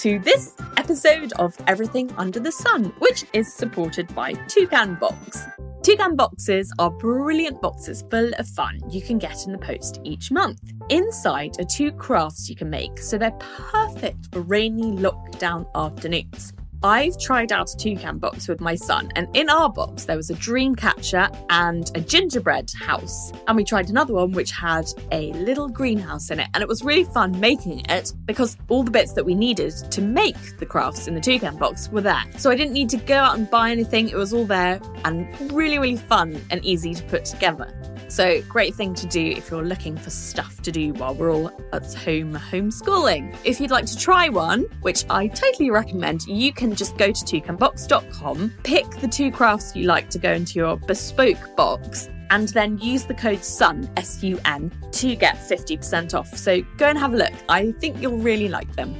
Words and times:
to 0.00 0.18
this 0.20 0.56
episode 0.78 1.30
of 1.34 1.54
Everything 1.66 2.10
Under 2.16 2.40
the 2.40 2.50
Sun, 2.50 2.84
which 3.00 3.26
is 3.34 3.52
supported 3.52 4.14
by 4.14 4.32
Toucan 4.48 4.94
Box. 4.94 5.42
Toucan 5.82 6.16
boxes 6.16 6.72
are 6.78 6.90
brilliant 6.90 7.60
boxes 7.60 8.02
full 8.10 8.30
of 8.38 8.48
fun 8.48 8.80
you 8.88 9.02
can 9.02 9.18
get 9.18 9.44
in 9.44 9.52
the 9.52 9.58
post 9.58 10.00
each 10.02 10.30
month. 10.30 10.72
Inside 10.88 11.60
are 11.60 11.66
two 11.66 11.92
crafts 11.92 12.48
you 12.48 12.56
can 12.56 12.70
make, 12.70 12.98
so 12.98 13.18
they're 13.18 13.30
perfect 13.72 14.32
for 14.32 14.40
rainy 14.40 14.96
lockdown 14.96 15.66
afternoons. 15.74 16.54
I've 16.82 17.18
tried 17.18 17.52
out 17.52 17.70
a 17.70 17.76
toucan 17.76 18.16
box 18.16 18.48
with 18.48 18.62
my 18.62 18.74
son, 18.74 19.10
and 19.14 19.28
in 19.36 19.50
our 19.50 19.70
box 19.70 20.04
there 20.04 20.16
was 20.16 20.30
a 20.30 20.34
dream 20.34 20.74
catcher 20.74 21.28
and 21.50 21.90
a 21.94 22.00
gingerbread 22.00 22.72
house. 22.80 23.32
And 23.46 23.56
we 23.56 23.64
tried 23.64 23.90
another 23.90 24.14
one 24.14 24.32
which 24.32 24.50
had 24.50 24.86
a 25.12 25.30
little 25.34 25.68
greenhouse 25.68 26.30
in 26.30 26.40
it, 26.40 26.48
and 26.54 26.62
it 26.62 26.68
was 26.68 26.82
really 26.82 27.04
fun 27.04 27.38
making 27.38 27.84
it 27.90 28.14
because 28.24 28.56
all 28.68 28.82
the 28.82 28.90
bits 28.90 29.12
that 29.12 29.24
we 29.26 29.34
needed 29.34 29.74
to 29.90 30.00
make 30.00 30.58
the 30.58 30.64
crafts 30.64 31.06
in 31.06 31.14
the 31.14 31.20
toucan 31.20 31.58
box 31.58 31.90
were 31.90 32.00
there. 32.00 32.24
So 32.38 32.50
I 32.50 32.56
didn't 32.56 32.72
need 32.72 32.88
to 32.90 32.96
go 32.96 33.16
out 33.16 33.36
and 33.36 33.50
buy 33.50 33.70
anything, 33.70 34.08
it 34.08 34.16
was 34.16 34.32
all 34.32 34.46
there 34.46 34.80
and 35.04 35.52
really, 35.52 35.78
really 35.78 35.96
fun 35.96 36.40
and 36.50 36.64
easy 36.64 36.94
to 36.94 37.02
put 37.04 37.26
together. 37.26 37.70
So, 38.10 38.42
great 38.42 38.74
thing 38.74 38.92
to 38.94 39.06
do 39.06 39.24
if 39.24 39.50
you're 39.52 39.64
looking 39.64 39.96
for 39.96 40.10
stuff 40.10 40.60
to 40.62 40.72
do 40.72 40.92
while 40.94 41.14
we're 41.14 41.32
all 41.32 41.46
at 41.72 41.94
home 41.94 42.34
homeschooling. 42.34 43.36
If 43.44 43.60
you'd 43.60 43.70
like 43.70 43.86
to 43.86 43.96
try 43.96 44.28
one, 44.28 44.66
which 44.82 45.04
I 45.08 45.28
totally 45.28 45.70
recommend, 45.70 46.22
you 46.26 46.52
can 46.52 46.74
just 46.74 46.96
go 46.96 47.12
to 47.12 47.24
toucanbox.com, 47.24 48.52
pick 48.64 48.90
the 48.96 49.06
two 49.06 49.30
crafts 49.30 49.76
you 49.76 49.84
like 49.84 50.10
to 50.10 50.18
go 50.18 50.32
into 50.32 50.58
your 50.58 50.76
bespoke 50.76 51.56
box, 51.56 52.10
and 52.30 52.48
then 52.48 52.78
use 52.78 53.04
the 53.04 53.14
code 53.14 53.44
SUN, 53.44 53.88
S 53.96 54.20
U 54.24 54.40
N, 54.44 54.72
to 54.90 55.14
get 55.14 55.36
50% 55.36 56.12
off. 56.12 56.36
So 56.36 56.62
go 56.78 56.86
and 56.86 56.98
have 56.98 57.14
a 57.14 57.16
look. 57.16 57.32
I 57.48 57.70
think 57.72 58.02
you'll 58.02 58.18
really 58.18 58.48
like 58.48 58.74
them. 58.74 58.92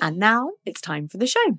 And 0.00 0.18
now 0.18 0.52
it's 0.64 0.80
time 0.80 1.08
for 1.08 1.18
the 1.18 1.26
show. 1.26 1.58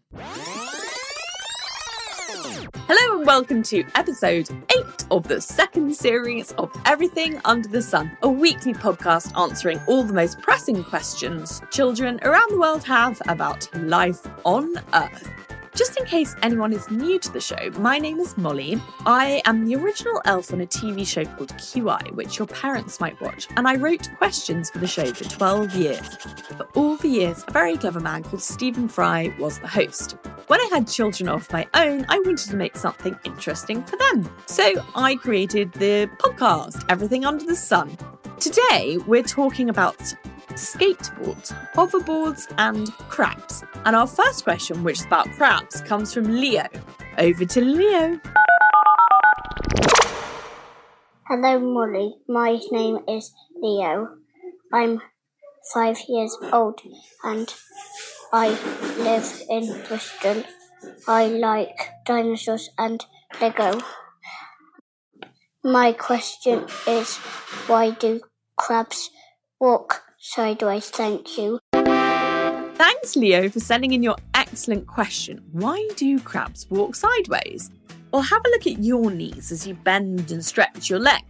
Hello 2.87 3.02
welcome 3.25 3.63
to 3.63 3.85
episode 3.95 4.49
8 4.69 5.05
of 5.09 5.25
the 5.29 5.39
second 5.39 5.95
series 5.95 6.51
of 6.53 6.69
Everything 6.85 7.39
Under 7.45 7.69
the 7.69 7.81
Sun, 7.81 8.17
a 8.21 8.27
weekly 8.27 8.73
podcast 8.73 9.39
answering 9.39 9.79
all 9.87 10.03
the 10.03 10.11
most 10.11 10.41
pressing 10.41 10.83
questions 10.83 11.61
children 11.71 12.19
around 12.23 12.51
the 12.51 12.59
world 12.59 12.83
have 12.83 13.21
about 13.29 13.69
life 13.81 14.27
on 14.43 14.73
Earth. 14.93 15.29
Just 15.73 15.97
in 15.97 16.05
case 16.05 16.35
anyone 16.41 16.73
is 16.73 16.91
new 16.91 17.17
to 17.17 17.31
the 17.31 17.39
show, 17.39 17.71
my 17.79 17.97
name 17.97 18.19
is 18.19 18.37
Molly. 18.37 18.81
I 19.05 19.41
am 19.45 19.65
the 19.65 19.77
original 19.77 20.21
elf 20.25 20.51
on 20.51 20.59
a 20.59 20.67
TV 20.67 21.07
show 21.07 21.23
called 21.23 21.53
QI, 21.53 22.11
which 22.11 22.37
your 22.37 22.47
parents 22.47 22.99
might 22.99 23.19
watch, 23.21 23.47
and 23.55 23.69
I 23.69 23.77
wrote 23.77 24.09
questions 24.17 24.69
for 24.69 24.79
the 24.79 24.87
show 24.87 25.05
for 25.13 25.23
12 25.23 25.75
years. 25.75 26.15
For 26.57 26.67
all 26.75 26.97
the 26.97 27.07
years, 27.07 27.45
a 27.47 27.51
very 27.51 27.77
clever 27.77 28.01
man 28.01 28.23
called 28.23 28.41
Stephen 28.41 28.89
Fry 28.89 29.33
was 29.39 29.59
the 29.59 29.67
host. 29.67 30.17
When 30.47 30.59
I 30.59 30.67
had 30.71 30.89
children 30.89 31.29
of 31.29 31.49
my 31.53 31.65
own, 31.73 32.05
I 32.09 32.19
wanted 32.19 32.49
to 32.49 32.57
make 32.57 32.75
something 32.75 33.17
interesting 33.23 33.81
for 33.83 33.95
them. 33.95 34.29
So 34.45 34.73
I 34.93 35.15
created 35.15 35.71
the 35.73 36.09
podcast, 36.17 36.83
Everything 36.89 37.23
Under 37.23 37.45
the 37.45 37.55
Sun. 37.55 37.97
Today, 38.41 38.97
we're 39.07 39.23
talking 39.23 39.69
about 39.69 39.97
skateboards, 40.49 41.55
hoverboards, 41.73 42.53
and 42.57 42.91
craps. 43.07 43.63
And 43.85 43.95
our 43.95 44.05
first 44.05 44.43
question, 44.43 44.83
which 44.83 44.99
is 44.99 45.05
about 45.05 45.31
craps, 45.31 45.79
comes 45.81 46.13
from 46.13 46.25
Leo. 46.25 46.67
Over 47.17 47.45
to 47.45 47.61
Leo. 47.61 48.19
Hello, 51.27 51.59
Molly. 51.59 52.15
My 52.27 52.59
name 52.69 52.99
is 53.07 53.33
Leo. 53.55 54.17
I'm 54.73 55.01
five 55.73 55.97
years 56.09 56.37
old 56.51 56.81
and 57.23 57.53
I 58.35 58.49
live 58.97 59.43
in 59.47 59.67
Bristol. 59.87 60.43
I 61.07 61.27
like 61.27 61.91
dinosaurs 62.03 62.71
and 62.79 63.05
Lego. 63.39 63.79
My 65.63 65.93
question 65.93 66.65
is 66.87 67.17
why 67.67 67.91
do 67.91 68.21
crabs 68.57 69.11
walk 69.59 70.01
sideways? 70.17 70.89
Thank 70.89 71.37
you. 71.37 71.59
Thanks, 71.73 73.15
Leo, 73.15 73.49
for 73.49 73.59
sending 73.59 73.93
in 73.93 74.01
your 74.01 74.15
excellent 74.33 74.87
question. 74.87 75.43
Why 75.51 75.87
do 75.95 76.19
crabs 76.19 76.65
walk 76.71 76.95
sideways? 76.95 77.69
Well, 78.11 78.23
have 78.23 78.41
a 78.47 78.49
look 78.49 78.65
at 78.65 78.83
your 78.83 79.11
knees 79.11 79.51
as 79.51 79.67
you 79.67 79.75
bend 79.75 80.31
and 80.31 80.43
stretch 80.43 80.89
your 80.89 80.99
leg. 80.99 81.21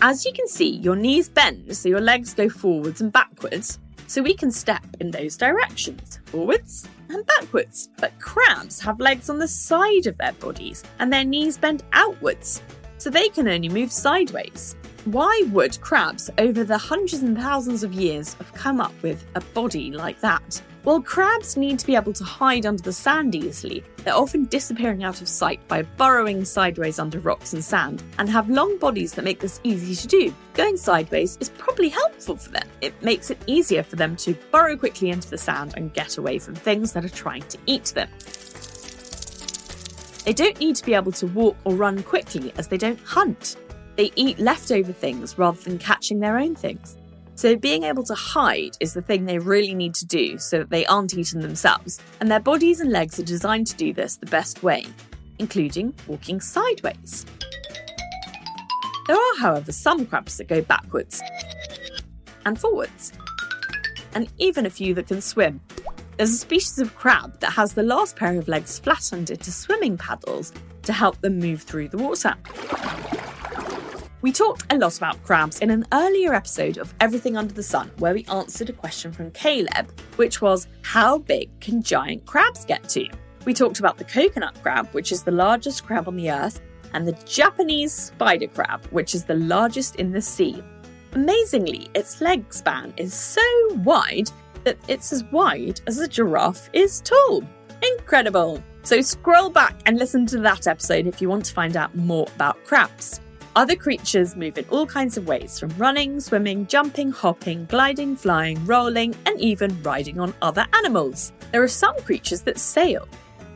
As 0.00 0.24
you 0.24 0.32
can 0.32 0.48
see, 0.48 0.70
your 0.78 0.96
knees 0.96 1.28
bend 1.28 1.76
so 1.76 1.88
your 1.88 2.00
legs 2.00 2.34
go 2.34 2.48
forwards 2.48 3.00
and 3.00 3.12
backwards, 3.12 3.78
so 4.12 4.20
we 4.20 4.34
can 4.34 4.50
step 4.50 4.84
in 5.00 5.10
those 5.10 5.38
directions, 5.38 6.20
forwards 6.26 6.86
and 7.08 7.24
backwards. 7.24 7.88
But 7.96 8.12
crabs 8.20 8.78
have 8.80 9.00
legs 9.00 9.30
on 9.30 9.38
the 9.38 9.48
side 9.48 10.06
of 10.06 10.18
their 10.18 10.34
bodies 10.34 10.84
and 10.98 11.10
their 11.10 11.24
knees 11.24 11.56
bend 11.56 11.82
outwards, 11.94 12.62
so 12.98 13.08
they 13.08 13.30
can 13.30 13.48
only 13.48 13.70
move 13.70 13.90
sideways. 13.90 14.76
Why 15.06 15.44
would 15.50 15.80
crabs, 15.80 16.28
over 16.36 16.62
the 16.62 16.76
hundreds 16.76 17.22
and 17.22 17.38
thousands 17.38 17.84
of 17.84 17.94
years, 17.94 18.34
have 18.34 18.52
come 18.52 18.82
up 18.82 18.92
with 19.02 19.24
a 19.34 19.40
body 19.40 19.90
like 19.90 20.20
that? 20.20 20.60
Well, 20.84 21.00
crabs 21.00 21.56
need 21.56 21.78
to 21.78 21.86
be 21.86 21.94
able 21.94 22.12
to 22.14 22.24
hide 22.24 22.66
under 22.66 22.82
the 22.82 22.92
sand 22.92 23.36
easily. 23.36 23.84
They're 23.98 24.16
often 24.16 24.46
disappearing 24.46 25.04
out 25.04 25.20
of 25.20 25.28
sight 25.28 25.60
by 25.68 25.82
burrowing 25.82 26.44
sideways 26.44 26.98
under 26.98 27.20
rocks 27.20 27.52
and 27.52 27.62
sand, 27.62 28.02
and 28.18 28.28
have 28.28 28.50
long 28.50 28.78
bodies 28.78 29.12
that 29.12 29.24
make 29.24 29.38
this 29.38 29.60
easy 29.62 29.94
to 29.94 30.08
do. 30.08 30.34
Going 30.54 30.76
sideways 30.76 31.38
is 31.40 31.50
probably 31.50 31.88
helpful 31.88 32.36
for 32.36 32.50
them. 32.50 32.66
It 32.80 33.00
makes 33.00 33.30
it 33.30 33.38
easier 33.46 33.84
for 33.84 33.94
them 33.94 34.16
to 34.16 34.34
burrow 34.50 34.76
quickly 34.76 35.10
into 35.10 35.30
the 35.30 35.38
sand 35.38 35.74
and 35.76 35.94
get 35.94 36.18
away 36.18 36.40
from 36.40 36.56
things 36.56 36.92
that 36.94 37.04
are 37.04 37.08
trying 37.08 37.42
to 37.42 37.58
eat 37.66 37.92
them. 37.94 38.08
They 40.24 40.32
don't 40.32 40.58
need 40.58 40.74
to 40.76 40.84
be 40.84 40.94
able 40.94 41.12
to 41.12 41.28
walk 41.28 41.56
or 41.62 41.76
run 41.76 42.02
quickly 42.02 42.52
as 42.58 42.66
they 42.66 42.78
don't 42.78 43.00
hunt. 43.00 43.56
They 43.94 44.10
eat 44.16 44.40
leftover 44.40 44.92
things 44.92 45.38
rather 45.38 45.60
than 45.60 45.78
catching 45.78 46.18
their 46.18 46.38
own 46.38 46.56
things. 46.56 46.96
So, 47.42 47.56
being 47.56 47.82
able 47.82 48.04
to 48.04 48.14
hide 48.14 48.76
is 48.78 48.94
the 48.94 49.02
thing 49.02 49.24
they 49.24 49.40
really 49.40 49.74
need 49.74 49.96
to 49.96 50.06
do 50.06 50.38
so 50.38 50.58
that 50.58 50.70
they 50.70 50.86
aren't 50.86 51.14
eaten 51.14 51.40
themselves, 51.40 51.98
and 52.20 52.30
their 52.30 52.38
bodies 52.38 52.78
and 52.78 52.92
legs 52.92 53.18
are 53.18 53.24
designed 53.24 53.66
to 53.66 53.74
do 53.74 53.92
this 53.92 54.14
the 54.14 54.26
best 54.26 54.62
way, 54.62 54.86
including 55.40 55.92
walking 56.06 56.40
sideways. 56.40 57.26
There 59.08 59.16
are, 59.16 59.38
however, 59.40 59.72
some 59.72 60.06
crabs 60.06 60.36
that 60.36 60.46
go 60.46 60.62
backwards 60.62 61.20
and 62.46 62.60
forwards, 62.60 63.12
and 64.14 64.32
even 64.38 64.64
a 64.64 64.70
few 64.70 64.94
that 64.94 65.08
can 65.08 65.20
swim. 65.20 65.60
There's 66.18 66.30
a 66.30 66.38
species 66.38 66.78
of 66.78 66.94
crab 66.94 67.40
that 67.40 67.50
has 67.50 67.74
the 67.74 67.82
last 67.82 68.14
pair 68.14 68.38
of 68.38 68.46
legs 68.46 68.78
flattened 68.78 69.30
into 69.30 69.50
swimming 69.50 69.98
paddles 69.98 70.52
to 70.82 70.92
help 70.92 71.20
them 71.22 71.40
move 71.40 71.62
through 71.62 71.88
the 71.88 71.98
water. 71.98 72.36
We 74.22 74.30
talked 74.30 74.72
a 74.72 74.78
lot 74.78 74.96
about 74.96 75.20
crabs 75.24 75.58
in 75.58 75.70
an 75.70 75.84
earlier 75.92 76.32
episode 76.32 76.78
of 76.78 76.94
Everything 77.00 77.36
Under 77.36 77.52
the 77.52 77.62
Sun, 77.64 77.90
where 77.98 78.14
we 78.14 78.24
answered 78.26 78.70
a 78.70 78.72
question 78.72 79.10
from 79.10 79.32
Caleb, 79.32 79.90
which 80.14 80.40
was 80.40 80.68
How 80.82 81.18
big 81.18 81.50
can 81.60 81.82
giant 81.82 82.24
crabs 82.24 82.64
get 82.64 82.88
to? 82.90 83.08
We 83.46 83.52
talked 83.52 83.80
about 83.80 83.98
the 83.98 84.04
coconut 84.04 84.56
crab, 84.62 84.86
which 84.92 85.10
is 85.10 85.24
the 85.24 85.32
largest 85.32 85.84
crab 85.84 86.06
on 86.06 86.14
the 86.14 86.30
earth, 86.30 86.60
and 86.94 87.04
the 87.04 87.20
Japanese 87.24 87.92
spider 87.92 88.46
crab, 88.46 88.86
which 88.92 89.16
is 89.16 89.24
the 89.24 89.34
largest 89.34 89.96
in 89.96 90.12
the 90.12 90.22
sea. 90.22 90.62
Amazingly, 91.14 91.90
its 91.96 92.20
leg 92.20 92.54
span 92.54 92.94
is 92.96 93.12
so 93.12 93.42
wide 93.78 94.30
that 94.62 94.78
it's 94.86 95.12
as 95.12 95.24
wide 95.32 95.80
as 95.88 95.98
a 95.98 96.06
giraffe 96.06 96.70
is 96.72 97.00
tall. 97.00 97.42
Incredible! 97.98 98.62
So 98.84 99.00
scroll 99.00 99.50
back 99.50 99.80
and 99.84 99.98
listen 99.98 100.26
to 100.26 100.38
that 100.42 100.68
episode 100.68 101.08
if 101.08 101.20
you 101.20 101.28
want 101.28 101.44
to 101.46 101.54
find 101.54 101.76
out 101.76 101.96
more 101.96 102.28
about 102.36 102.64
crabs. 102.64 103.20
Other 103.54 103.76
creatures 103.76 104.34
move 104.34 104.56
in 104.56 104.64
all 104.70 104.86
kinds 104.86 105.18
of 105.18 105.26
ways, 105.26 105.60
from 105.60 105.68
running, 105.76 106.20
swimming, 106.20 106.66
jumping, 106.66 107.10
hopping, 107.10 107.66
gliding, 107.66 108.16
flying, 108.16 108.64
rolling, 108.64 109.14
and 109.26 109.38
even 109.38 109.82
riding 109.82 110.18
on 110.18 110.32
other 110.40 110.66
animals. 110.72 111.34
There 111.52 111.62
are 111.62 111.68
some 111.68 111.94
creatures 112.00 112.40
that 112.42 112.58
sail, 112.58 113.06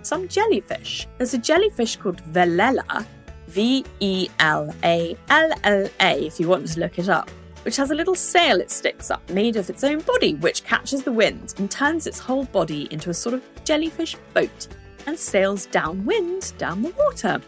some 0.02 0.28
jellyfish. 0.28 1.08
There's 1.16 1.32
a 1.32 1.38
jellyfish 1.38 1.96
called 1.96 2.22
Velella, 2.32 3.06
V 3.46 3.86
E 4.00 4.28
L 4.38 4.74
A 4.84 5.16
L 5.30 5.50
L 5.64 5.88
A, 6.00 6.26
if 6.26 6.38
you 6.38 6.46
want 6.46 6.68
to 6.68 6.80
look 6.80 6.98
it 6.98 7.08
up, 7.08 7.30
which 7.62 7.76
has 7.76 7.90
a 7.90 7.94
little 7.94 8.14
sail 8.14 8.60
it 8.60 8.70
sticks 8.70 9.10
up 9.10 9.26
made 9.30 9.56
of 9.56 9.70
its 9.70 9.82
own 9.82 10.00
body, 10.00 10.34
which 10.34 10.62
catches 10.62 11.04
the 11.04 11.12
wind 11.12 11.54
and 11.56 11.70
turns 11.70 12.06
its 12.06 12.18
whole 12.18 12.44
body 12.44 12.86
into 12.90 13.08
a 13.08 13.14
sort 13.14 13.34
of 13.34 13.42
jellyfish 13.64 14.14
boat 14.34 14.68
and 15.06 15.18
sails 15.18 15.64
downwind 15.66 16.52
down 16.58 16.82
the 16.82 16.90
water. 16.98 17.40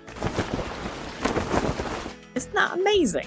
Isn't 2.39 2.55
that 2.55 2.79
amazing? 2.79 3.27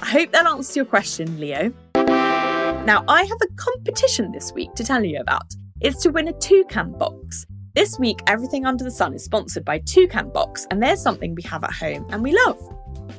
I 0.00 0.06
hope 0.06 0.32
that 0.32 0.46
answers 0.46 0.74
your 0.74 0.84
question, 0.84 1.38
Leo. 1.38 1.72
Now, 1.94 3.04
I 3.06 3.22
have 3.22 3.38
a 3.40 3.54
competition 3.54 4.32
this 4.32 4.52
week 4.52 4.74
to 4.74 4.82
tell 4.82 5.04
you 5.04 5.20
about. 5.20 5.54
It's 5.80 6.02
to 6.02 6.10
win 6.10 6.26
a 6.26 6.32
toucan 6.32 6.98
box. 6.98 7.46
This 7.76 8.00
week, 8.00 8.18
Everything 8.26 8.66
Under 8.66 8.82
the 8.82 8.90
Sun 8.90 9.14
is 9.14 9.22
sponsored 9.22 9.64
by 9.64 9.78
Toucan 9.78 10.30
Box, 10.30 10.66
and 10.72 10.82
they're 10.82 10.96
something 10.96 11.36
we 11.36 11.42
have 11.42 11.62
at 11.62 11.72
home 11.72 12.04
and 12.10 12.20
we 12.20 12.36
love. 12.44 12.58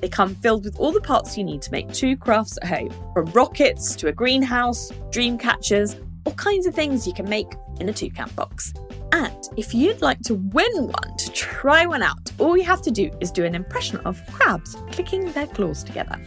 They 0.01 0.09
come 0.09 0.35
filled 0.35 0.65
with 0.65 0.77
all 0.77 0.91
the 0.91 0.99
parts 0.99 1.37
you 1.37 1.45
need 1.45 1.61
to 1.61 1.71
make 1.71 1.93
two 1.93 2.17
crafts 2.17 2.59
at 2.61 2.67
home 2.67 2.93
from 3.13 3.27
rockets 3.27 3.95
to 3.95 4.09
a 4.09 4.11
greenhouse, 4.11 4.91
dream 5.09 5.37
catchers, 5.37 5.95
all 6.25 6.33
kinds 6.33 6.67
of 6.67 6.75
things 6.75 7.07
you 7.07 7.13
can 7.13 7.29
make 7.29 7.47
in 7.79 7.89
a 7.89 7.93
toucan 7.93 8.29
box. 8.35 8.73
And 9.11 9.43
if 9.57 9.73
you'd 9.73 10.01
like 10.01 10.19
to 10.21 10.35
win 10.35 10.87
one 10.87 11.17
to 11.17 11.31
try 11.31 11.85
one 11.85 12.01
out, 12.01 12.31
all 12.39 12.57
you 12.57 12.63
have 12.63 12.81
to 12.83 12.91
do 12.91 13.11
is 13.21 13.31
do 13.31 13.45
an 13.45 13.55
impression 13.55 13.97
of 14.05 14.21
crabs 14.31 14.75
clicking 14.91 15.31
their 15.31 15.47
claws 15.47 15.83
together. 15.83 16.19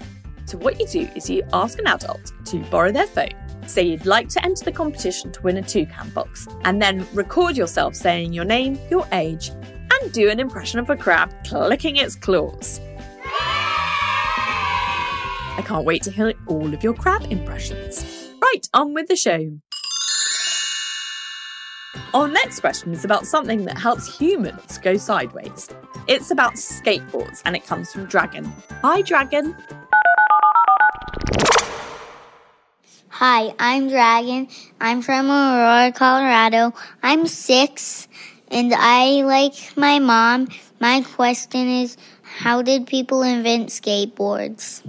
So, 0.46 0.58
what 0.58 0.78
you 0.78 0.86
do 0.86 1.08
is 1.16 1.28
you 1.28 1.42
ask 1.52 1.78
an 1.78 1.88
adult 1.88 2.32
to 2.46 2.58
borrow 2.70 2.92
their 2.92 3.08
phone, 3.08 3.34
say 3.66 3.82
you'd 3.82 4.06
like 4.06 4.28
to 4.28 4.44
enter 4.44 4.64
the 4.64 4.70
competition 4.70 5.32
to 5.32 5.42
win 5.42 5.56
a 5.56 5.62
toucan 5.62 6.10
box, 6.10 6.46
and 6.62 6.80
then 6.80 7.04
record 7.12 7.56
yourself 7.56 7.96
saying 7.96 8.32
your 8.32 8.44
name, 8.44 8.78
your 8.88 9.08
age, 9.10 9.50
and 9.50 10.12
do 10.12 10.30
an 10.30 10.38
impression 10.38 10.78
of 10.78 10.88
a 10.88 10.96
crab 10.96 11.34
clicking 11.44 11.96
its 11.96 12.14
claws. 12.14 12.80
I 15.58 15.62
can't 15.64 15.84
wait 15.84 16.02
to 16.02 16.12
hear 16.12 16.34
all 16.46 16.72
of 16.72 16.84
your 16.84 16.94
crab 16.94 17.26
impressions. 17.30 18.30
Right, 18.40 18.68
on 18.72 18.94
with 18.94 19.08
the 19.08 19.16
show. 19.16 19.58
Our 22.16 22.28
next 22.28 22.60
question 22.60 22.94
is 22.94 23.04
about 23.04 23.26
something 23.26 23.66
that 23.66 23.76
helps 23.76 24.18
humans 24.18 24.78
go 24.78 24.96
sideways. 24.96 25.68
It's 26.06 26.30
about 26.30 26.54
skateboards 26.54 27.42
and 27.44 27.54
it 27.54 27.66
comes 27.66 27.92
from 27.92 28.06
Dragon. 28.06 28.50
Hi, 28.82 29.02
Dragon. 29.02 29.54
Hi, 33.10 33.54
I'm 33.58 33.88
Dragon. 33.90 34.48
I'm 34.80 35.02
from 35.02 35.28
Aurora, 35.28 35.92
Colorado. 35.92 36.72
I'm 37.02 37.26
six 37.26 38.08
and 38.48 38.72
I 38.74 39.20
like 39.24 39.76
my 39.76 39.98
mom. 39.98 40.48
My 40.80 41.02
question 41.02 41.68
is 41.68 41.98
how 42.22 42.62
did 42.62 42.86
people 42.86 43.22
invent 43.24 43.68
skateboards? 43.68 44.80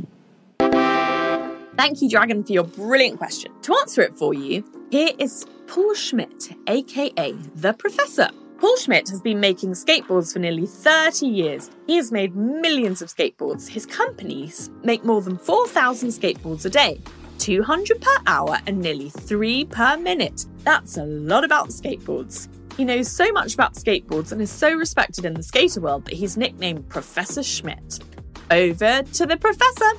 Thank 1.75 2.01
you, 2.01 2.09
Dragon, 2.09 2.45
for 2.45 2.53
your 2.53 2.63
brilliant 2.63 3.17
question. 3.17 3.51
To 3.63 3.75
answer 3.75 4.01
it 4.01 4.17
for 4.17 4.33
you, 4.33 4.63
here 4.89 5.11
is 5.19 5.45
Paul 5.67 5.93
Schmitt, 5.93 6.55
aka 6.67 7.33
The 7.55 7.73
Professor. 7.73 8.29
Paul 8.59 8.77
Schmitt 8.77 9.09
has 9.09 9.21
been 9.21 9.39
making 9.39 9.71
skateboards 9.71 10.33
for 10.33 10.39
nearly 10.39 10.65
30 10.65 11.27
years. 11.27 11.69
He 11.85 11.97
has 11.97 12.11
made 12.11 12.35
millions 12.35 13.01
of 13.01 13.09
skateboards. 13.09 13.67
His 13.67 13.85
companies 13.85 14.71
make 14.83 15.03
more 15.03 15.21
than 15.21 15.37
4,000 15.37 16.09
skateboards 16.09 16.65
a 16.65 16.69
day, 16.69 16.99
200 17.39 18.01
per 18.01 18.15
hour, 18.25 18.57
and 18.65 18.79
nearly 18.79 19.09
3 19.09 19.65
per 19.65 19.97
minute. 19.97 20.45
That's 20.63 20.97
a 20.97 21.03
lot 21.03 21.43
about 21.43 21.69
skateboards. 21.69 22.47
He 22.77 22.85
knows 22.85 23.11
so 23.11 23.31
much 23.31 23.53
about 23.53 23.73
skateboards 23.73 24.31
and 24.31 24.41
is 24.41 24.51
so 24.51 24.71
respected 24.73 25.25
in 25.25 25.33
the 25.33 25.43
skater 25.43 25.81
world 25.81 26.05
that 26.05 26.13
he's 26.13 26.37
nicknamed 26.37 26.87
Professor 26.89 27.43
Schmitt. 27.43 27.99
Over 28.49 29.03
to 29.03 29.25
the 29.25 29.37
professor. 29.37 29.91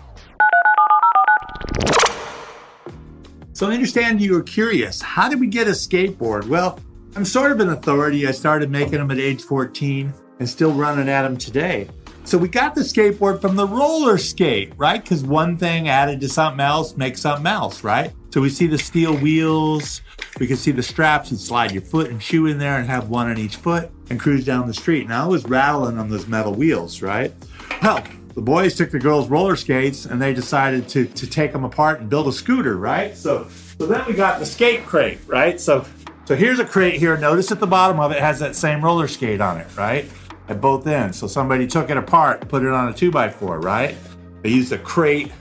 So 3.58 3.69
I 3.69 3.75
understand 3.75 4.20
you 4.20 4.34
were 4.34 4.44
curious. 4.44 5.02
How 5.02 5.28
did 5.28 5.40
we 5.40 5.49
get 5.49 5.66
a 5.66 5.72
skateboard? 5.72 6.46
Well, 6.46 6.78
I'm 7.16 7.25
sort 7.25 7.50
of 7.50 7.58
an 7.58 7.70
authority. 7.70 8.25
I 8.28 8.31
started 8.31 8.70
making 8.70 8.99
them 8.99 9.10
at 9.10 9.19
age 9.19 9.43
14 9.43 10.14
and 10.38 10.49
still 10.49 10.72
running 10.72 11.08
at 11.08 11.22
them 11.22 11.37
today. 11.37 11.88
So 12.22 12.38
we 12.38 12.46
got 12.46 12.76
the 12.76 12.82
skateboard 12.82 13.40
from 13.40 13.56
the 13.56 13.66
roller 13.66 14.16
skate, 14.16 14.75
right? 14.76 15.02
Because 15.02 15.25
one 15.25 15.56
thing 15.56 15.88
added 15.88 16.20
to 16.20 16.28
something 16.28 16.60
else 16.60 16.96
makes 16.96 17.20
something 17.20 17.49
else, 17.49 17.82
right? 17.82 18.12
So 18.31 18.40
we 18.40 18.49
see 18.49 18.69
the 18.69 18.78
steel 18.78 19.16
wheels, 19.16 20.02
we 20.38 20.46
can 20.46 20.56
see 20.56 20.70
the 20.70 20.84
straps. 20.84 21.32
You'd 21.32 21.40
slide 21.40 21.72
your 21.72 21.82
foot 21.82 22.11
and 22.11 22.22
shoe 22.22 22.46
in 22.46 22.58
there 22.58 22.78
and 22.78 22.87
have 22.87 23.08
one 23.08 23.28
on 23.28 23.38
each 23.38 23.56
foot 23.56 23.90
and 24.08 24.20
cruise 24.20 24.44
down 24.44 24.69
the 24.69 24.75
street. 24.75 25.08
Now 25.08 25.25
I 25.25 25.26
was 25.26 25.44
rattling 25.46 25.99
on 25.99 26.08
those 26.08 26.28
metal 26.28 26.54
wheels, 26.54 27.02
right? 27.02 27.34
Well, 27.82 28.04
the 28.38 28.43
boys 28.43 28.76
took 28.76 28.93
the 28.93 29.00
girls' 29.00 29.29
roller 29.29 29.56
skates 29.56 30.06
and 30.06 30.23
they 30.23 30.32
decided 30.32 30.88
to, 30.90 31.06
to 31.06 31.26
take 31.26 31.52
them 31.52 31.64
apart 31.64 31.99
and 31.99 32.08
build 32.08 32.29
a 32.29 32.32
scooter, 32.32 32.76
right? 32.76 33.17
So, 33.17 33.49
so 33.81 33.85
then 33.85 34.06
we 34.06 34.12
got 34.12 34.38
the 34.38 34.46
skate 34.46 34.87
crate, 34.87 35.19
right? 35.26 35.61
So, 35.61 35.85
so 36.25 36.37
here's 36.37 36.61
a 36.61 36.64
crate 36.64 37.00
here. 37.00 37.17
Notice 37.17 37.50
at 37.50 37.58
the 37.58 37.67
bottom 37.67 37.99
of 37.99 38.12
it 38.12 38.20
has 38.20 38.38
that 38.38 38.55
same 38.55 38.85
roller 38.85 39.08
skate 39.08 39.40
on 39.40 39.58
it, 39.58 39.67
right? 39.76 40.08
At 40.49 40.61
both 40.61 40.87
ends. 40.87 41.19
So 41.19 41.26
somebody 41.26 41.67
took 41.67 41.90
it 41.90 41.96
apart, 41.96 42.49
put 42.49 42.62
it 42.62 42.69
on 42.69 42.88
a 42.88 42.93
two 42.93 43.11
by 43.11 43.29
four, 43.29 43.58
right? 43.58 43.96
They 44.43 44.50
used 44.50 44.70
a 44.70 44.79
crate 44.79 45.32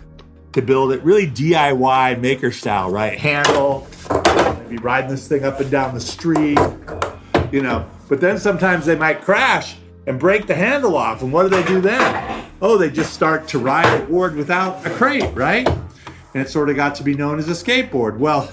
to 0.53 0.63
build 0.63 0.91
it 0.91 1.03
really 1.03 1.27
DIY 1.27 2.19
maker 2.19 2.51
style, 2.51 2.89
right? 2.89 3.15
Handle, 3.15 3.87
maybe 4.63 4.77
riding 4.77 5.11
this 5.11 5.27
thing 5.27 5.43
up 5.43 5.59
and 5.59 5.69
down 5.69 5.93
the 5.93 6.01
street, 6.01 6.57
you 7.51 7.61
know. 7.61 7.87
But 8.09 8.21
then 8.21 8.39
sometimes 8.39 8.87
they 8.87 8.95
might 8.95 9.21
crash 9.21 9.75
and 10.07 10.19
break 10.19 10.47
the 10.47 10.55
handle 10.55 10.95
off. 10.95 11.21
And 11.21 11.31
what 11.31 11.43
do 11.43 11.49
they 11.49 11.63
do 11.67 11.79
then? 11.79 12.36
Oh, 12.61 12.77
they 12.77 12.89
just 12.89 13.13
start 13.13 13.47
to 13.49 13.59
ride 13.59 14.01
a 14.01 14.05
board 14.05 14.35
without 14.35 14.85
a 14.85 14.89
crate, 14.89 15.31
right? 15.35 15.67
And 15.67 16.45
it 16.45 16.49
sort 16.49 16.69
of 16.69 16.75
got 16.75 16.95
to 16.95 17.03
be 17.03 17.13
known 17.13 17.37
as 17.39 17.47
a 17.47 17.51
skateboard. 17.51 18.17
Well, 18.17 18.51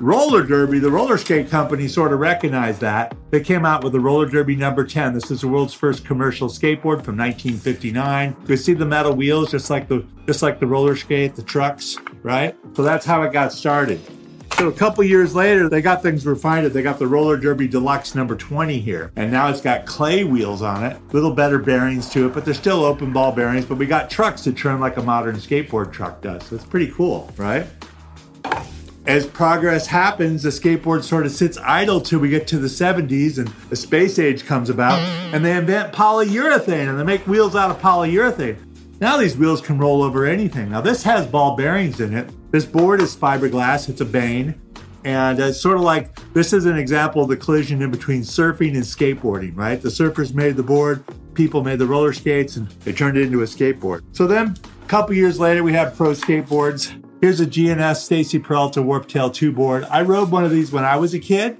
Roller 0.00 0.42
Derby, 0.42 0.78
the 0.78 0.90
roller 0.90 1.16
skate 1.16 1.48
company, 1.48 1.88
sort 1.88 2.12
of 2.12 2.20
recognized 2.20 2.80
that. 2.80 3.16
They 3.30 3.40
came 3.40 3.64
out 3.64 3.82
with 3.82 3.92
the 3.92 4.00
Roller 4.00 4.26
Derby 4.26 4.54
number 4.54 4.84
10. 4.84 5.14
This 5.14 5.30
is 5.30 5.40
the 5.40 5.48
world's 5.48 5.74
first 5.74 6.04
commercial 6.04 6.48
skateboard 6.48 7.02
from 7.02 7.16
1959. 7.16 8.36
You 8.46 8.56
see 8.56 8.74
the 8.74 8.84
metal 8.84 9.14
wheels, 9.14 9.50
just 9.50 9.70
like 9.70 9.88
the 9.88 10.04
just 10.26 10.42
like 10.42 10.60
the 10.60 10.66
roller 10.66 10.96
skate, 10.96 11.34
the 11.34 11.42
trucks, 11.42 11.96
right? 12.22 12.56
So 12.74 12.82
that's 12.82 13.06
how 13.06 13.22
it 13.22 13.32
got 13.32 13.52
started. 13.52 14.00
So 14.56 14.68
a 14.68 14.72
couple 14.72 15.04
years 15.04 15.34
later, 15.34 15.68
they 15.68 15.82
got 15.82 16.02
things 16.02 16.24
refined. 16.24 16.66
They 16.68 16.80
got 16.80 16.98
the 16.98 17.06
Roller 17.06 17.36
Derby 17.36 17.68
Deluxe 17.68 18.14
number 18.14 18.34
20 18.34 18.80
here. 18.80 19.12
And 19.14 19.30
now 19.30 19.50
it's 19.50 19.60
got 19.60 19.84
clay 19.84 20.24
wheels 20.24 20.62
on 20.62 20.82
it, 20.82 20.98
little 21.12 21.30
better 21.30 21.58
bearings 21.58 22.08
to 22.10 22.26
it, 22.26 22.32
but 22.32 22.46
they're 22.46 22.54
still 22.54 22.82
open 22.82 23.12
ball 23.12 23.32
bearings. 23.32 23.66
But 23.66 23.76
we 23.76 23.84
got 23.84 24.08
trucks 24.08 24.44
that 24.44 24.56
turn 24.56 24.80
like 24.80 24.96
a 24.96 25.02
modern 25.02 25.36
skateboard 25.36 25.92
truck 25.92 26.22
does. 26.22 26.46
So 26.46 26.56
it's 26.56 26.64
pretty 26.64 26.90
cool, 26.90 27.30
right? 27.36 27.66
As 29.04 29.26
progress 29.26 29.86
happens, 29.86 30.42
the 30.42 30.48
skateboard 30.48 31.02
sort 31.04 31.26
of 31.26 31.32
sits 31.32 31.58
idle 31.58 32.00
till 32.00 32.20
we 32.20 32.30
get 32.30 32.46
to 32.48 32.58
the 32.58 32.66
70s 32.66 33.36
and 33.36 33.48
the 33.68 33.76
space 33.76 34.18
age 34.18 34.46
comes 34.46 34.70
about 34.70 34.98
and 35.34 35.44
they 35.44 35.54
invent 35.54 35.92
polyurethane 35.92 36.88
and 36.88 36.98
they 36.98 37.04
make 37.04 37.26
wheels 37.26 37.54
out 37.54 37.70
of 37.70 37.78
polyurethane. 37.82 38.56
Now 39.00 39.18
these 39.18 39.36
wheels 39.36 39.60
can 39.60 39.76
roll 39.76 40.02
over 40.02 40.24
anything. 40.24 40.70
Now 40.70 40.80
this 40.80 41.02
has 41.02 41.26
ball 41.26 41.56
bearings 41.56 42.00
in 42.00 42.14
it. 42.14 42.30
This 42.56 42.64
board 42.64 43.02
is 43.02 43.14
fiberglass. 43.14 43.90
It's 43.90 44.00
a 44.00 44.06
Bahne. 44.06 44.54
And 45.04 45.38
it's 45.38 45.60
sort 45.60 45.76
of 45.76 45.82
like 45.82 46.18
this 46.32 46.54
is 46.54 46.64
an 46.64 46.78
example 46.78 47.20
of 47.20 47.28
the 47.28 47.36
collision 47.36 47.82
in 47.82 47.90
between 47.90 48.22
surfing 48.22 48.72
and 48.72 48.82
skateboarding, 48.82 49.54
right? 49.54 49.78
The 49.78 49.90
surfers 49.90 50.32
made 50.32 50.56
the 50.56 50.62
board, 50.62 51.04
people 51.34 51.62
made 51.62 51.78
the 51.78 51.86
roller 51.86 52.14
skates, 52.14 52.56
and 52.56 52.66
they 52.86 52.94
turned 52.94 53.18
it 53.18 53.24
into 53.24 53.42
a 53.42 53.44
skateboard. 53.44 54.04
So 54.12 54.26
then 54.26 54.56
a 54.82 54.86
couple 54.86 55.14
years 55.14 55.38
later, 55.38 55.62
we 55.62 55.74
have 55.74 55.94
pro 55.98 56.12
skateboards. 56.12 56.98
Here's 57.20 57.40
a 57.40 57.46
GNS 57.46 57.96
Stacy 57.96 58.38
Peralta 58.38 58.80
Warp 58.80 59.06
Tail 59.06 59.28
2 59.28 59.52
board. 59.52 59.84
I 59.90 60.00
rode 60.00 60.30
one 60.30 60.46
of 60.46 60.50
these 60.50 60.72
when 60.72 60.86
I 60.86 60.96
was 60.96 61.12
a 61.12 61.18
kid. 61.18 61.58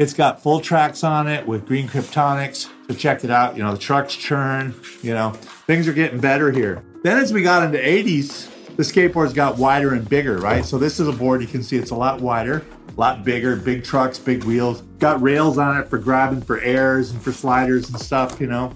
It's 0.00 0.12
got 0.12 0.42
full 0.42 0.58
tracks 0.58 1.04
on 1.04 1.28
it 1.28 1.46
with 1.46 1.66
green 1.66 1.86
kryptonics. 1.86 2.68
So 2.88 2.96
check 2.96 3.22
it 3.22 3.30
out. 3.30 3.56
You 3.56 3.62
know, 3.62 3.70
the 3.70 3.78
trucks 3.78 4.16
churn, 4.16 4.74
you 5.02 5.14
know, 5.14 5.34
things 5.68 5.86
are 5.86 5.92
getting 5.92 6.18
better 6.18 6.50
here. 6.50 6.82
Then 7.04 7.18
as 7.18 7.32
we 7.32 7.42
got 7.42 7.62
into 7.62 7.78
80s, 7.78 8.48
the 8.76 8.82
skateboards 8.82 9.34
got 9.34 9.58
wider 9.58 9.94
and 9.94 10.08
bigger, 10.08 10.38
right? 10.38 10.64
So 10.64 10.78
this 10.78 10.98
is 10.98 11.08
a 11.08 11.12
board 11.12 11.42
you 11.42 11.48
can 11.48 11.62
see 11.62 11.76
it's 11.76 11.90
a 11.90 11.96
lot 11.96 12.20
wider, 12.20 12.64
a 12.88 13.00
lot 13.00 13.24
bigger, 13.24 13.56
big 13.56 13.84
trucks, 13.84 14.18
big 14.18 14.44
wheels. 14.44 14.82
Got 14.98 15.20
rails 15.20 15.58
on 15.58 15.78
it 15.78 15.88
for 15.88 15.98
grabbing 15.98 16.42
for 16.42 16.60
airs 16.60 17.10
and 17.10 17.20
for 17.20 17.32
sliders 17.32 17.90
and 17.90 18.00
stuff, 18.00 18.40
you 18.40 18.46
know. 18.46 18.74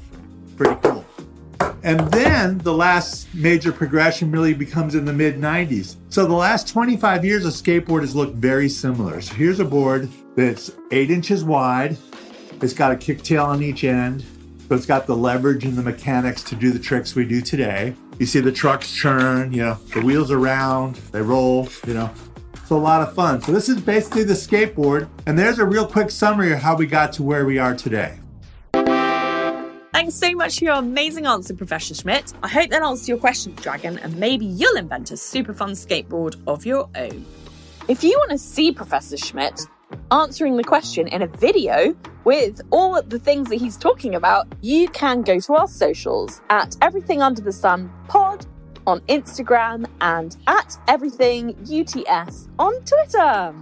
Pretty 0.57 0.77
cool. 0.83 1.05
And 1.83 2.01
then 2.11 2.59
the 2.59 2.75
last 2.75 3.33
major 3.35 3.73
progression 3.73 4.33
really 4.33 4.55
becomes 4.55 4.95
in 4.95 5.05
the 5.05 5.13
mid 5.13 5.37
90s. 5.37 5.97
So 6.09 6.27
the 6.27 6.35
last 6.35 6.69
25 6.69 7.25
years 7.25 7.45
of 7.45 7.53
skateboard 7.53 8.01
has 8.01 8.15
looked 8.15 8.35
very 8.35 8.69
similar. 8.69 9.21
So 9.21 9.35
here's 9.35 9.61
a 9.61 9.65
board 9.65 10.09
that's 10.35 10.73
eight 10.91 11.11
inches 11.11 11.45
wide. 11.45 11.97
It's 12.61 12.73
got 12.73 12.93
a 12.93 12.97
kicktail 12.97 13.47
on 13.47 13.63
each 13.63 13.85
end. 13.85 14.25
So 14.69 14.75
it's 14.75 14.87
got 14.87 15.07
the 15.07 15.17
leverage 15.17 15.65
and 15.65 15.77
the 15.77 15.83
mechanics 15.83 16.43
to 16.45 16.57
do 16.57 16.73
the 16.73 16.79
tricks 16.79 17.15
we 17.15 17.25
do 17.25 17.41
today. 17.41 17.95
You 18.19 18.27
see 18.27 18.41
the 18.41 18.53
trucks 18.53 18.91
churn, 18.91 19.53
you 19.53 19.63
know, 19.63 19.75
the 19.93 20.01
wheels 20.01 20.31
around, 20.31 20.97
they 21.13 21.21
roll, 21.21 21.69
you 21.87 21.95
know. 21.95 22.11
It's 22.55 22.71
a 22.71 22.75
lot 22.75 23.01
of 23.01 23.15
fun. 23.15 23.41
So 23.43 23.53
this 23.53 23.69
is 23.69 23.81
basically 23.81 24.25
the 24.25 24.33
skateboard. 24.33 25.09
And 25.27 25.39
there's 25.39 25.59
a 25.59 25.65
real 25.65 25.87
quick 25.87 26.11
summary 26.11 26.53
of 26.53 26.59
how 26.59 26.75
we 26.75 26.87
got 26.87 27.13
to 27.15 27.23
where 27.23 27.45
we 27.45 27.59
are 27.59 27.77
today. 27.77 28.19
Thanks 29.93 30.15
so 30.15 30.33
much 30.33 30.59
for 30.59 30.65
your 30.65 30.75
amazing 30.75 31.27
answer, 31.27 31.55
Professor 31.55 31.95
Schmitt. 31.95 32.33
I 32.43 32.49
hope 32.49 32.71
that 32.71 32.83
answers 32.83 33.09
your 33.09 33.19
question, 33.19 33.55
Dragon, 33.55 33.99
and 33.99 34.17
maybe 34.17 34.47
you'll 34.47 34.77
invent 34.77 35.11
a 35.11 35.17
super 35.17 35.55
fun 35.55 35.71
skateboard 35.71 36.37
of 36.47 36.67
your 36.67 36.89
own. 36.97 37.25
If 37.89 38.03
you 38.03 38.19
want 38.19 38.33
to 38.33 38.39
see 38.39 38.73
Professor 38.73 39.17
Schmitt 39.17 39.61
answering 40.11 40.57
the 40.57 40.65
question 40.65 41.09
in 41.09 41.23
a 41.23 41.27
video 41.27 41.97
with 42.25 42.61
all 42.71 43.01
the 43.03 43.19
things 43.19 43.49
that 43.49 43.57
he's 43.57 43.77
talking 43.77 44.15
about, 44.15 44.47
you 44.61 44.89
can 44.89 45.23
go 45.23 45.39
to 45.41 45.55
our 45.55 45.69
socials 45.69 46.41
at 46.51 46.77
Everything 46.83 47.23
Under 47.23 47.41
the 47.41 47.53
Sun 47.53 47.93
Pod 48.09 48.47
on 48.87 49.01
Instagram 49.03 49.87
and 50.01 50.37
at 50.47 50.77
Everything 50.89 51.57
UTS 51.63 52.49
on 52.59 52.75
Twitter. 52.85 53.55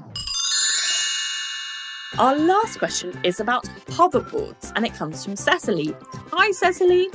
Our 2.18 2.36
last 2.36 2.78
question 2.78 3.18
is 3.24 3.40
about 3.40 3.64
hoverboards 3.88 4.72
and 4.76 4.86
it 4.86 4.94
comes 4.94 5.24
from 5.24 5.36
Cecily. 5.36 5.94
Hi, 6.32 6.52
Cecily. 6.52 7.08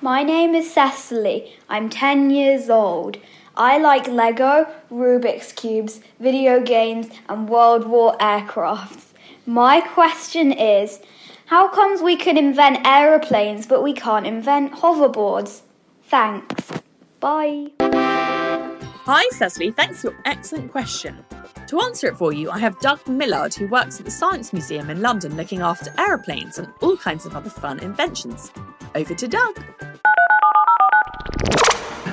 My 0.00 0.22
name 0.22 0.54
is 0.54 0.72
Cecily. 0.72 1.52
I'm 1.68 1.88
10 1.88 2.30
years 2.30 2.70
old. 2.70 3.18
I 3.56 3.78
like 3.78 4.08
Lego, 4.08 4.66
Rubik's 4.90 5.52
Cubes, 5.52 6.00
video 6.18 6.60
games, 6.60 7.08
and 7.28 7.48
World 7.48 7.86
War 7.86 8.16
aircrafts. 8.18 9.12
My 9.44 9.80
question 9.80 10.52
is 10.52 11.00
how 11.46 11.68
comes 11.68 12.00
we 12.00 12.16
can 12.16 12.38
invent 12.38 12.86
aeroplanes 12.86 13.66
but 13.66 13.82
we 13.82 13.92
can't 13.92 14.26
invent 14.26 14.72
hoverboards? 14.72 15.62
Thanks. 16.04 16.72
Bye. 17.20 17.72
Hi, 17.80 19.28
Cecily. 19.32 19.70
Thanks 19.70 20.00
for 20.00 20.12
your 20.12 20.20
excellent 20.24 20.72
question. 20.72 21.24
To 21.66 21.80
answer 21.80 22.06
it 22.06 22.16
for 22.16 22.32
you, 22.32 22.50
I 22.50 22.58
have 22.58 22.78
Doug 22.80 23.06
Millard, 23.06 23.52
who 23.54 23.66
works 23.68 23.98
at 23.98 24.06
the 24.06 24.10
Science 24.10 24.52
Museum 24.52 24.88
in 24.88 25.02
London 25.02 25.36
looking 25.36 25.60
after 25.60 25.92
aeroplanes 25.98 26.58
and 26.58 26.68
all 26.80 26.96
kinds 26.96 27.26
of 27.26 27.36
other 27.36 27.50
fun 27.50 27.80
inventions. 27.80 28.50
Over 28.94 29.14
to 29.14 29.28
Doug. 29.28 29.62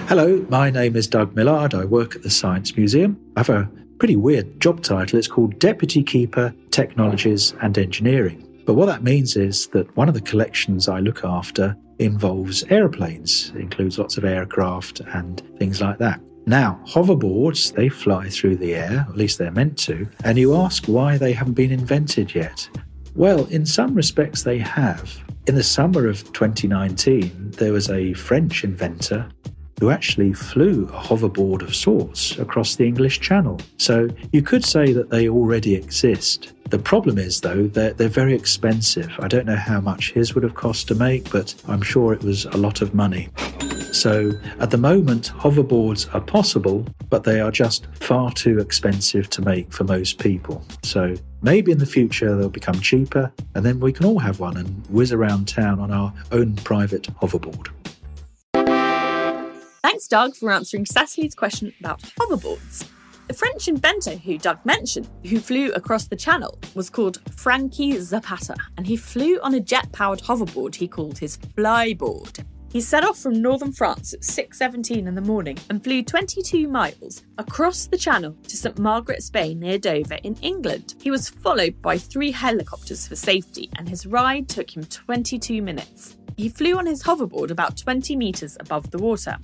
Hello, 0.09 0.43
my 0.49 0.71
name 0.71 0.95
is 0.95 1.05
Doug 1.05 1.35
Millard. 1.35 1.75
I 1.75 1.85
work 1.85 2.15
at 2.15 2.23
the 2.23 2.31
Science 2.31 2.75
Museum. 2.75 3.15
I 3.35 3.41
have 3.41 3.49
a 3.49 3.69
pretty 3.99 4.15
weird 4.15 4.59
job 4.59 4.81
title. 4.81 5.19
It's 5.19 5.27
called 5.27 5.59
Deputy 5.59 6.01
Keeper, 6.01 6.51
Technologies 6.71 7.53
and 7.61 7.77
Engineering. 7.77 8.43
But 8.65 8.73
what 8.73 8.87
that 8.87 9.03
means 9.03 9.35
is 9.35 9.67
that 9.67 9.95
one 9.95 10.07
of 10.07 10.15
the 10.15 10.21
collections 10.21 10.89
I 10.89 10.99
look 10.99 11.23
after 11.23 11.77
involves 11.99 12.63
aeroplanes. 12.71 13.51
Includes 13.51 13.99
lots 13.99 14.17
of 14.17 14.25
aircraft 14.25 15.01
and 15.01 15.43
things 15.59 15.79
like 15.79 15.99
that. 15.99 16.19
Now, 16.47 16.81
hoverboards, 16.87 17.75
they 17.75 17.87
fly 17.87 18.29
through 18.29 18.55
the 18.55 18.73
air, 18.73 19.05
at 19.07 19.15
least 19.15 19.37
they're 19.37 19.51
meant 19.51 19.77
to, 19.81 20.09
and 20.23 20.39
you 20.39 20.55
ask 20.55 20.87
why 20.87 21.19
they 21.19 21.33
haven't 21.33 21.53
been 21.53 21.71
invented 21.71 22.33
yet. 22.33 22.67
Well, 23.13 23.45
in 23.45 23.63
some 23.63 23.93
respects, 23.93 24.41
they 24.41 24.57
have. 24.57 25.23
In 25.45 25.53
the 25.53 25.63
summer 25.63 26.07
of 26.07 26.23
2019, 26.33 27.51
there 27.57 27.73
was 27.73 27.89
a 27.89 28.13
French 28.13 28.63
inventor 28.63 29.29
who 29.79 29.89
actually 29.89 30.33
flew 30.33 30.85
a 30.85 30.99
hoverboard 30.99 31.61
of 31.61 31.75
sorts 31.75 32.37
across 32.37 32.75
the 32.75 32.85
English 32.85 33.19
Channel. 33.19 33.59
So 33.77 34.09
you 34.31 34.41
could 34.41 34.65
say 34.65 34.93
that 34.93 35.09
they 35.09 35.29
already 35.29 35.75
exist. 35.75 36.53
The 36.69 36.79
problem 36.79 37.17
is, 37.17 37.41
though, 37.41 37.67
that 37.67 37.97
they're 37.97 38.09
very 38.09 38.35
expensive. 38.35 39.11
I 39.19 39.27
don't 39.27 39.45
know 39.45 39.55
how 39.55 39.81
much 39.81 40.11
his 40.11 40.35
would 40.35 40.43
have 40.43 40.55
cost 40.55 40.87
to 40.89 40.95
make, 40.95 41.31
but 41.31 41.55
I'm 41.67 41.81
sure 41.81 42.13
it 42.13 42.23
was 42.23 42.45
a 42.45 42.57
lot 42.57 42.81
of 42.81 42.93
money. 42.93 43.29
So 43.91 44.31
at 44.59 44.69
the 44.69 44.77
moment, 44.77 45.31
hoverboards 45.35 46.13
are 46.13 46.21
possible, 46.21 46.85
but 47.09 47.23
they 47.23 47.39
are 47.39 47.49
just 47.49 47.87
far 47.95 48.31
too 48.31 48.59
expensive 48.59 49.29
to 49.31 49.41
make 49.41 49.73
for 49.73 49.83
most 49.83 50.19
people. 50.19 50.63
So 50.83 51.15
maybe 51.41 51.71
in 51.71 51.79
the 51.79 51.87
future 51.87 52.35
they'll 52.35 52.49
become 52.49 52.79
cheaper, 52.81 53.31
and 53.55 53.65
then 53.65 53.79
we 53.79 53.91
can 53.91 54.05
all 54.05 54.19
have 54.19 54.39
one 54.39 54.57
and 54.57 54.85
whiz 54.89 55.11
around 55.11 55.47
town 55.47 55.79
on 55.79 55.91
our 55.91 56.13
own 56.31 56.55
private 56.57 57.07
hoverboard. 57.19 57.69
Thanks, 59.99 60.07
Doug, 60.07 60.33
for 60.33 60.49
answering 60.49 60.85
Cecily's 60.85 61.35
question 61.35 61.73
about 61.81 61.99
hoverboards. 62.17 62.89
The 63.27 63.33
French 63.33 63.67
inventor 63.67 64.15
who 64.15 64.37
Doug 64.37 64.57
mentioned, 64.63 65.09
who 65.25 65.41
flew 65.41 65.73
across 65.73 66.07
the 66.07 66.15
channel, 66.15 66.57
was 66.73 66.89
called 66.89 67.19
Frankie 67.35 67.99
Zapata, 67.99 68.55
and 68.77 68.87
he 68.87 68.95
flew 68.95 69.41
on 69.41 69.55
a 69.55 69.59
jet 69.59 69.91
powered 69.91 70.21
hoverboard 70.21 70.75
he 70.75 70.87
called 70.87 71.17
his 71.17 71.37
flyboard. 71.37 72.45
He 72.71 72.79
set 72.79 73.03
off 73.03 73.19
from 73.19 73.41
northern 73.41 73.73
France 73.73 74.13
at 74.13 74.23
6:17 74.23 75.05
in 75.05 75.15
the 75.15 75.21
morning 75.21 75.57
and 75.69 75.83
flew 75.83 76.01
22 76.01 76.69
miles 76.69 77.23
across 77.37 77.87
the 77.87 77.97
channel 77.97 78.37
to 78.47 78.55
St 78.55 78.79
Margaret's 78.79 79.29
Bay 79.29 79.53
near 79.53 79.77
Dover 79.77 80.19
in 80.23 80.37
England. 80.41 80.95
He 81.01 81.11
was 81.11 81.27
followed 81.27 81.81
by 81.81 81.97
3 81.97 82.31
helicopters 82.31 83.05
for 83.05 83.17
safety 83.17 83.69
and 83.75 83.89
his 83.89 84.05
ride 84.05 84.47
took 84.47 84.77
him 84.77 84.85
22 84.85 85.61
minutes. 85.61 86.15
He 86.39 86.47
flew 86.47 86.77
on 86.77 86.85
his 86.85 87.03
hoverboard 87.03 87.51
about 87.51 87.75
20 87.75 88.15
meters 88.15 88.55
above 88.61 88.91
the 88.91 88.97
water. 88.97 89.35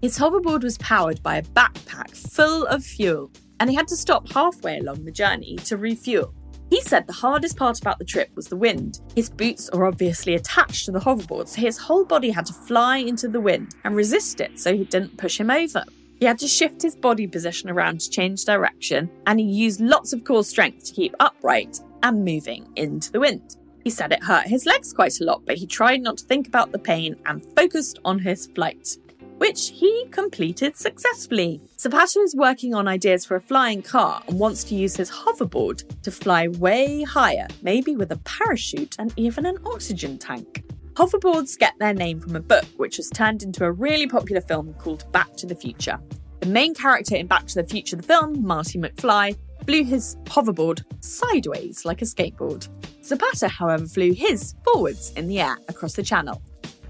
His 0.00 0.16
hoverboard 0.16 0.62
was 0.62 0.78
powered 0.78 1.20
by 1.24 1.38
a 1.38 1.42
backpack 1.42 2.16
full 2.16 2.66
of 2.66 2.84
fuel, 2.84 3.32
and 3.58 3.68
he 3.68 3.74
had 3.74 3.88
to 3.88 3.96
stop 3.96 4.30
halfway 4.30 4.78
along 4.78 5.04
the 5.04 5.10
journey 5.10 5.56
to 5.64 5.76
refuel. 5.76 6.32
He 6.70 6.80
said 6.82 7.08
the 7.08 7.12
hardest 7.12 7.56
part 7.56 7.80
about 7.80 7.98
the 7.98 8.04
trip 8.04 8.30
was 8.36 8.46
the 8.46 8.56
wind. 8.56 9.00
His 9.16 9.28
boots 9.28 9.68
are 9.70 9.86
obviously 9.86 10.36
attached 10.36 10.84
to 10.84 10.92
the 10.92 11.00
hoverboard, 11.00 11.48
so 11.48 11.60
his 11.60 11.76
whole 11.76 12.04
body 12.04 12.30
had 12.30 12.46
to 12.46 12.52
fly 12.52 12.98
into 12.98 13.26
the 13.26 13.40
wind 13.40 13.74
and 13.82 13.96
resist 13.96 14.40
it 14.40 14.60
so 14.60 14.72
he 14.72 14.84
didn't 14.84 15.18
push 15.18 15.40
him 15.40 15.50
over. 15.50 15.84
He 16.20 16.26
had 16.26 16.38
to 16.38 16.46
shift 16.46 16.80
his 16.80 16.94
body 16.94 17.26
position 17.26 17.70
around 17.70 18.02
to 18.02 18.10
change 18.10 18.44
direction, 18.44 19.10
and 19.26 19.40
he 19.40 19.46
used 19.46 19.80
lots 19.80 20.12
of 20.12 20.22
core 20.22 20.44
strength 20.44 20.84
to 20.84 20.92
keep 20.92 21.16
upright 21.18 21.80
and 22.04 22.24
moving 22.24 22.68
into 22.76 23.10
the 23.10 23.18
wind. 23.18 23.56
He 23.84 23.90
said 23.90 24.12
it 24.12 24.22
hurt 24.22 24.46
his 24.46 24.66
legs 24.66 24.92
quite 24.92 25.20
a 25.20 25.24
lot, 25.24 25.42
but 25.46 25.56
he 25.56 25.66
tried 25.66 26.02
not 26.02 26.18
to 26.18 26.24
think 26.24 26.46
about 26.46 26.72
the 26.72 26.78
pain 26.78 27.16
and 27.26 27.44
focused 27.56 27.98
on 28.04 28.18
his 28.18 28.46
flight, 28.48 28.96
which 29.38 29.70
he 29.70 30.06
completed 30.10 30.76
successfully. 30.76 31.62
Zapata 31.78 32.20
is 32.20 32.36
working 32.36 32.74
on 32.74 32.86
ideas 32.86 33.24
for 33.24 33.36
a 33.36 33.40
flying 33.40 33.80
car 33.80 34.22
and 34.28 34.38
wants 34.38 34.64
to 34.64 34.74
use 34.74 34.96
his 34.96 35.10
hoverboard 35.10 36.02
to 36.02 36.10
fly 36.10 36.48
way 36.48 37.02
higher, 37.02 37.48
maybe 37.62 37.96
with 37.96 38.12
a 38.12 38.18
parachute 38.18 38.96
and 38.98 39.14
even 39.16 39.46
an 39.46 39.56
oxygen 39.64 40.18
tank. 40.18 40.62
Hoverboards 40.94 41.58
get 41.58 41.72
their 41.78 41.94
name 41.94 42.20
from 42.20 42.36
a 42.36 42.40
book 42.40 42.66
which 42.76 42.98
was 42.98 43.08
turned 43.08 43.42
into 43.42 43.64
a 43.64 43.72
really 43.72 44.06
popular 44.06 44.42
film 44.42 44.74
called 44.74 45.10
Back 45.12 45.34
to 45.36 45.46
the 45.46 45.54
Future. 45.54 45.98
The 46.40 46.48
main 46.48 46.74
character 46.74 47.16
in 47.16 47.26
Back 47.26 47.46
to 47.46 47.54
the 47.54 47.66
Future, 47.66 47.96
the 47.96 48.02
film, 48.02 48.44
Marty 48.44 48.78
McFly, 48.78 49.36
blew 49.64 49.84
his 49.84 50.16
hoverboard 50.24 50.84
sideways 51.00 51.84
like 51.84 52.02
a 52.02 52.04
skateboard. 52.04 52.68
Zapata, 53.02 53.48
however, 53.48 53.86
flew 53.86 54.12
his 54.12 54.54
forwards 54.64 55.12
in 55.16 55.26
the 55.26 55.40
air 55.40 55.56
across 55.68 55.94
the 55.94 56.02
channel. 56.02 56.42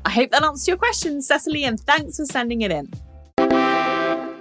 I 0.05 0.11
hope 0.11 0.31
that 0.31 0.43
answers 0.43 0.67
your 0.67 0.76
question, 0.76 1.23
Cecily, 1.23 1.64
and 1.64 1.79
thanks 1.81 2.17
for 2.17 2.25
sending 2.25 2.62
it 2.62 2.71
in. 2.71 2.90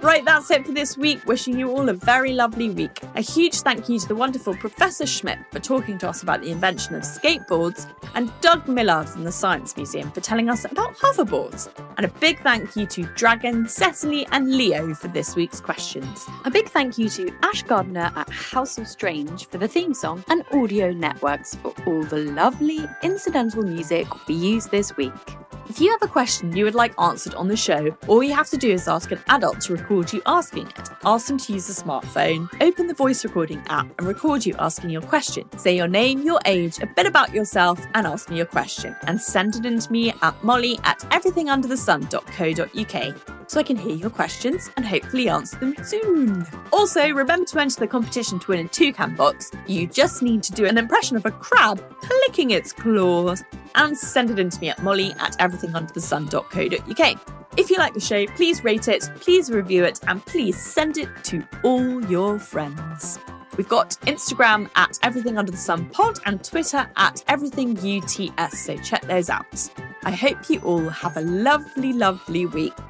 Right, 0.02 0.24
that's 0.24 0.50
it 0.50 0.64
for 0.64 0.72
this 0.72 0.96
week. 0.96 1.26
Wishing 1.26 1.58
you 1.58 1.70
all 1.70 1.86
a 1.90 1.92
very 1.92 2.32
lovely 2.32 2.70
week. 2.70 3.02
A 3.16 3.20
huge 3.20 3.60
thank 3.60 3.86
you 3.86 3.98
to 3.98 4.08
the 4.08 4.14
wonderful 4.14 4.54
Professor 4.56 5.04
Schmitt 5.06 5.38
for 5.52 5.60
talking 5.60 5.98
to 5.98 6.08
us 6.08 6.22
about 6.22 6.40
the 6.40 6.50
invention 6.50 6.94
of 6.94 7.02
skateboards, 7.02 7.86
and 8.14 8.32
Doug 8.40 8.66
Millard 8.66 9.10
from 9.10 9.24
the 9.24 9.32
Science 9.32 9.76
Museum 9.76 10.10
for 10.10 10.22
telling 10.22 10.48
us 10.48 10.64
about 10.64 10.96
hoverboards. 10.96 11.68
And 11.98 12.06
a 12.06 12.18
big 12.18 12.40
thank 12.40 12.76
you 12.76 12.86
to 12.86 13.02
Dragon, 13.14 13.68
Cecily, 13.68 14.26
and 14.32 14.56
Leo 14.56 14.94
for 14.94 15.08
this 15.08 15.36
week's 15.36 15.60
questions. 15.60 16.26
A 16.46 16.50
big 16.50 16.70
thank 16.70 16.96
you 16.96 17.10
to 17.10 17.30
Ash 17.42 17.62
Gardner 17.62 18.10
at 18.16 18.30
House 18.30 18.78
of 18.78 18.88
Strange 18.88 19.48
for 19.48 19.58
the 19.58 19.68
theme 19.68 19.92
song 19.92 20.24
and 20.28 20.44
Audio 20.52 20.92
Networks 20.92 21.56
for 21.56 21.74
all 21.86 22.04
the 22.04 22.24
lovely 22.32 22.86
incidental 23.02 23.62
music 23.62 24.06
we 24.26 24.34
used 24.34 24.70
this 24.70 24.96
week. 24.96 25.39
If 25.70 25.80
you 25.80 25.90
have 25.92 26.02
a 26.02 26.08
question 26.08 26.56
you 26.56 26.64
would 26.64 26.74
like 26.74 27.00
answered 27.00 27.34
on 27.34 27.46
the 27.46 27.56
show, 27.56 27.96
all 28.08 28.24
you 28.24 28.34
have 28.34 28.50
to 28.50 28.56
do 28.56 28.72
is 28.72 28.88
ask 28.88 29.12
an 29.12 29.20
adult 29.28 29.60
to 29.60 29.72
record 29.72 30.12
you 30.12 30.20
asking 30.26 30.66
it. 30.66 30.88
Ask 31.04 31.28
them 31.28 31.38
to 31.38 31.52
use 31.52 31.70
a 31.70 31.74
smartphone, 31.80 32.48
open 32.60 32.88
the 32.88 32.94
voice 32.94 33.24
recording 33.24 33.62
app, 33.68 33.86
and 33.96 34.08
record 34.08 34.44
you 34.44 34.56
asking 34.58 34.90
your 34.90 35.02
question. 35.02 35.48
Say 35.58 35.76
your 35.76 35.86
name, 35.86 36.22
your 36.22 36.40
age, 36.44 36.80
a 36.80 36.86
bit 36.86 37.06
about 37.06 37.32
yourself, 37.32 37.80
and 37.94 38.04
ask 38.04 38.28
me 38.28 38.38
your 38.38 38.46
question. 38.46 38.96
And 39.02 39.20
send 39.20 39.54
it 39.54 39.64
in 39.64 39.78
to 39.78 39.92
me 39.92 40.12
at 40.22 40.42
molly 40.42 40.76
at 40.82 40.98
everythingunderthesun.co.uk 41.12 43.39
so 43.50 43.58
I 43.58 43.64
can 43.64 43.76
hear 43.76 43.96
your 43.96 44.10
questions 44.10 44.70
and 44.76 44.86
hopefully 44.86 45.28
answer 45.28 45.58
them 45.58 45.74
soon. 45.82 46.46
Also, 46.72 47.08
remember 47.08 47.46
to 47.46 47.60
enter 47.60 47.80
the 47.80 47.88
competition 47.88 48.38
to 48.38 48.52
win 48.52 48.64
a 48.64 48.68
toucan 48.68 49.16
box. 49.16 49.50
You 49.66 49.88
just 49.88 50.22
need 50.22 50.44
to 50.44 50.52
do 50.52 50.66
an 50.66 50.78
impression 50.78 51.16
of 51.16 51.26
a 51.26 51.32
crab 51.32 51.82
clicking 52.00 52.52
its 52.52 52.72
claws 52.72 53.42
and 53.74 53.98
send 53.98 54.30
it 54.30 54.38
in 54.38 54.50
to 54.50 54.60
me 54.60 54.68
at 54.68 54.80
molly 54.84 55.14
at 55.18 55.36
everythingunderthesun.co.uk. 55.38 57.36
If 57.56 57.70
you 57.70 57.76
like 57.78 57.92
the 57.92 58.00
show, 58.00 58.24
please 58.36 58.62
rate 58.62 58.86
it, 58.86 59.10
please 59.16 59.50
review 59.50 59.82
it, 59.82 59.98
and 60.06 60.24
please 60.26 60.56
send 60.56 60.96
it 60.96 61.08
to 61.24 61.42
all 61.64 62.04
your 62.04 62.38
friends. 62.38 63.18
We've 63.56 63.68
got 63.68 63.90
Instagram 64.02 64.70
at 64.76 64.96
Everything 65.02 65.38
Under 65.38 65.50
the 65.50 65.58
Sun 65.58 65.90
Pod 65.90 66.20
and 66.24 66.42
Twitter 66.44 66.88
at 66.94 67.24
Everything 67.26 67.76
UTS, 67.76 68.60
so 68.60 68.76
check 68.76 69.02
those 69.08 69.28
out. 69.28 69.68
I 70.04 70.12
hope 70.12 70.48
you 70.48 70.60
all 70.60 70.88
have 70.88 71.16
a 71.16 71.22
lovely, 71.22 71.92
lovely 71.92 72.46
week. 72.46 72.74